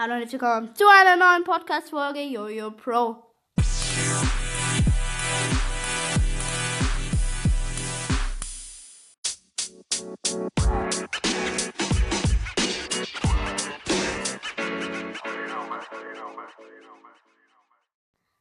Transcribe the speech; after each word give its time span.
Hallo 0.00 0.12
und 0.12 0.20
herzlich 0.20 0.40
willkommen 0.40 0.72
zu 0.76 0.84
einer 0.86 1.16
neuen 1.16 1.42
Podcast-Folge 1.42 2.20
Jojo 2.20 2.70
Pro. 2.70 3.16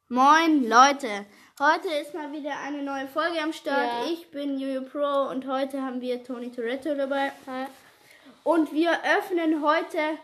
Moin 0.10 0.70
Leute, 0.70 1.26
heute 1.60 1.88
ist 2.00 2.14
mal 2.14 2.32
wieder 2.32 2.60
eine 2.60 2.84
neue 2.84 3.08
Folge 3.08 3.42
am 3.42 3.52
Start. 3.52 4.06
Ja. 4.06 4.12
Ich 4.12 4.30
bin 4.30 4.60
Jojo 4.60 4.84
Pro 4.84 5.32
und 5.32 5.48
heute 5.48 5.82
haben 5.82 6.02
wir 6.02 6.24
Tony 6.24 6.52
Toretto 6.52 6.94
dabei. 6.94 7.32
Und 8.44 8.72
wir 8.74 8.92
öffnen 8.92 9.64
heute 9.64 10.20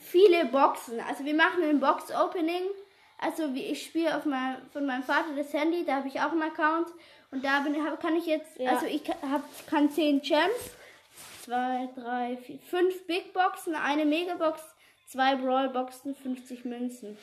viele 0.00 0.46
Boxen. 0.46 1.00
Also 1.00 1.24
wir 1.24 1.34
machen 1.34 1.62
ein 1.62 1.80
Box-Opening. 1.80 2.62
Also 3.18 3.52
wie 3.54 3.64
ich 3.64 3.84
spiele 3.84 4.16
auf 4.16 4.24
mein, 4.24 4.56
von 4.72 4.86
meinem 4.86 5.02
Vater 5.02 5.34
das 5.36 5.52
Handy, 5.52 5.84
da 5.84 5.96
habe 5.96 6.08
ich 6.08 6.20
auch 6.20 6.32
einen 6.32 6.42
Account. 6.42 6.88
Und 7.30 7.44
da 7.44 7.60
bin, 7.60 7.84
hab, 7.84 8.00
kann 8.00 8.16
ich 8.16 8.26
jetzt, 8.26 8.58
Ja. 8.58 8.70
also 8.70 8.86
ich 8.86 9.02
hab, 9.08 9.42
kann 9.66 9.90
10 9.90 10.22
Gems, 10.22 10.70
2, 11.44 11.88
3, 11.96 12.36
4, 12.36 12.58
5 12.58 13.06
Big 13.06 13.32
Boxen, 13.32 13.74
eine 13.74 14.04
Megabox, 14.04 14.62
zwei 15.06 15.34
Brawl 15.36 15.68
Boxen, 15.68 16.14
50 16.14 16.64
Münzen. 16.64 17.18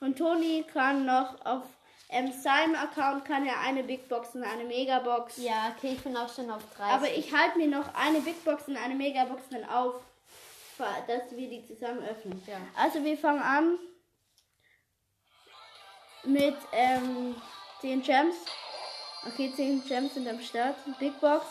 Und 0.00 0.18
Toni 0.18 0.64
kann 0.72 1.04
noch 1.04 1.44
auf 1.44 1.62
ähm, 2.10 2.30
seinem 2.32 2.74
Account 2.76 3.24
kann 3.24 3.46
er 3.46 3.60
eine 3.60 3.82
Big 3.82 4.08
Box 4.08 4.34
und 4.34 4.44
eine 4.44 4.64
Megabox. 4.64 5.38
Ja, 5.38 5.74
okay, 5.76 5.94
ich 5.94 6.02
bin 6.02 6.16
auch 6.16 6.32
schon 6.32 6.50
auf 6.50 6.62
30. 6.76 6.94
Aber 6.94 7.10
ich 7.10 7.34
halte 7.34 7.58
mir 7.58 7.66
noch 7.66 7.92
eine 7.94 8.20
Big 8.20 8.44
Box 8.44 8.68
und 8.68 8.76
eine 8.76 8.94
Megabox 8.94 9.42
dann 9.50 9.64
auf, 9.64 9.94
dass 10.78 11.30
wir 11.30 11.48
die 11.48 11.66
zusammen 11.66 12.02
öffnen. 12.04 12.42
Ja. 12.46 12.58
Also 12.76 13.02
wir 13.04 13.16
fangen 13.16 13.42
an 13.42 13.78
mit 16.24 16.56
ähm, 16.72 17.36
10 17.80 18.02
Gems. 18.02 18.36
Okay, 19.26 19.52
10 19.54 19.84
Gems 19.86 20.14
sind 20.14 20.28
am 20.28 20.40
Start. 20.40 20.76
Big 20.98 21.18
Box. 21.20 21.46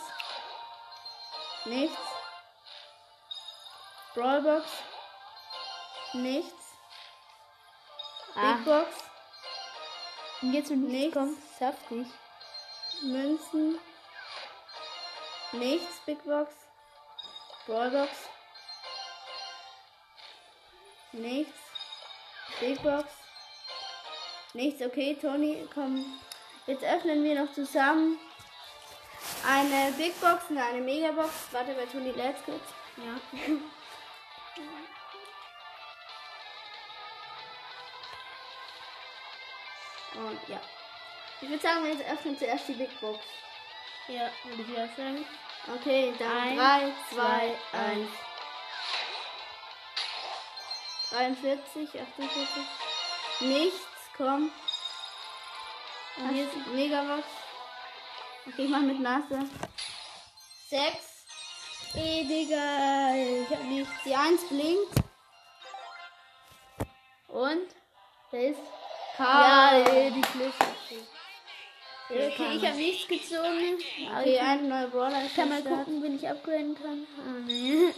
Nichts. 1.64 1.96
Brawl 4.14 4.42
Box. 4.42 4.66
Nichts. 6.12 6.52
Ah. 8.34 8.54
Big 8.54 8.64
Box. 8.64 8.88
Und 10.42 10.52
jetzt 10.52 10.70
wenn 10.70 10.82
Nichts. 10.82 10.92
nichts 10.92 11.14
kommt, 11.14 11.38
saftig. 11.58 12.06
Münzen. 13.02 13.78
Nichts, 15.52 16.00
Big 16.04 16.22
Box. 16.24 16.52
Brawlbox. 17.66 18.10
Nichts. 21.14 21.58
Big 22.60 22.82
Box. 22.82 23.04
Nichts, 24.52 24.82
okay, 24.82 25.16
Toni, 25.20 25.66
komm. 25.72 26.04
Jetzt 26.66 26.84
öffnen 26.84 27.24
wir 27.24 27.42
noch 27.42 27.52
zusammen 27.52 28.18
eine 29.46 29.92
Big 29.92 30.18
Box 30.20 30.44
und 30.50 30.58
eine 30.58 30.80
Megabox. 30.80 31.48
Warte, 31.52 31.74
bei 31.74 31.86
Toni 31.86 32.10
lädt 32.10 32.44
kurz. 32.44 32.62
Ja. 32.96 33.20
Und 40.14 40.38
ja. 40.48 40.60
Ich 41.40 41.48
würde 41.48 41.60
sagen, 41.60 41.84
wir 41.84 42.06
öffnen 42.12 42.38
zuerst 42.38 42.68
die 42.68 42.74
Big 42.74 43.00
Box. 43.00 43.18
Ja, 44.06 44.30
würde 44.44 44.62
ich 44.62 44.96
sagen. 44.96 45.26
Okay, 45.74 46.14
dann 46.18 46.58
Eins, 46.58 46.94
3, 47.10 47.16
2, 47.16 47.56
zwei, 47.72 47.78
1. 47.78 48.08
43, 51.14 51.88
48. 52.18 52.62
Nichts, 53.40 53.86
komm. 54.16 54.50
Und 56.16 56.34
hier 56.34 56.44
ist 56.44 56.66
Megabox. 56.74 57.22
Okay, 58.48 58.64
ich 58.64 58.70
mach 58.70 58.80
mit 58.80 58.98
Nase. 58.98 59.48
6. 60.70 60.82
Eh, 61.94 62.24
Digga. 62.24 63.14
Ich 63.14 63.48
hab 63.48 63.62
nichts. 63.62 63.92
Die 64.04 64.14
1 64.14 64.48
blinkt. 64.48 64.94
Und? 67.28 67.68
Da 68.32 68.38
ist 68.38 68.58
Karl. 69.16 69.82
Ja, 69.82 69.94
eh, 69.94 70.10
die 70.10 70.24
Schlüssel. 70.24 70.66
Okay, 72.10 72.56
ich 72.56 72.66
habe 72.66 72.76
nichts 72.76 73.08
gezogen. 73.08 73.78
Okay, 74.18 74.38
eine 74.40 74.62
neue 74.62 74.88
Brawler. 74.88 75.24
ist 75.24 75.36
Kann 75.36 75.48
mal 75.48 75.62
gucken, 75.62 76.02
wenn 76.02 76.16
ich 76.16 76.28
upgraden 76.28 76.74
kann. 76.74 77.06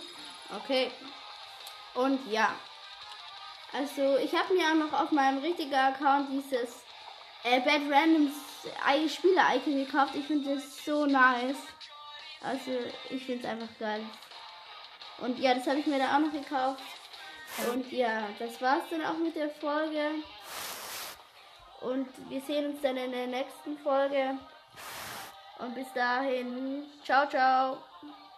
Okay. 0.62 0.92
Und 1.94 2.30
ja. 2.30 2.54
Also, 3.72 4.16
ich 4.18 4.32
habe 4.34 4.54
mir 4.54 4.64
auch 4.64 4.88
noch 4.88 5.00
auf 5.00 5.12
meinem 5.12 5.38
richtigen 5.38 5.74
Account 5.74 6.30
dieses 6.30 6.82
äh, 7.44 7.60
Bad 7.60 7.82
Randoms 7.90 8.34
Spieler-Icon 9.08 9.84
gekauft. 9.84 10.14
Ich 10.14 10.26
finde 10.26 10.54
das 10.54 10.84
so 10.84 11.06
nice. 11.06 11.56
Also, 12.40 12.72
ich 13.10 13.24
finde 13.24 13.46
es 13.46 13.50
einfach 13.50 13.78
geil. 13.78 14.02
Und 15.18 15.38
ja, 15.38 15.54
das 15.54 15.66
habe 15.66 15.78
ich 15.78 15.86
mir 15.86 15.98
da 15.98 16.16
auch 16.16 16.20
noch 16.20 16.32
gekauft. 16.32 16.82
Und 17.70 17.90
ja, 17.90 18.28
das 18.38 18.60
war's 18.60 18.84
dann 18.90 19.04
auch 19.04 19.16
mit 19.16 19.34
der 19.34 19.50
Folge. 19.50 20.10
Und 21.80 22.08
wir 22.28 22.40
sehen 22.40 22.72
uns 22.72 22.82
dann 22.82 22.96
in 22.96 23.12
der 23.12 23.26
nächsten 23.26 23.78
Folge. 23.78 24.38
Und 25.58 25.74
bis 25.74 25.90
dahin, 25.94 26.84
ciao, 27.04 27.26
ciao. 27.28 27.78